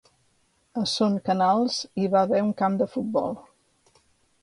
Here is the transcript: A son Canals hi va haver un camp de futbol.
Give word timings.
A 0.83 0.85
son 0.91 1.19
Canals 1.27 1.77
hi 2.05 2.09
va 2.17 2.25
haver 2.25 2.43
un 2.49 2.53
camp 2.65 2.83
de 2.83 2.91
futbol. 2.97 3.41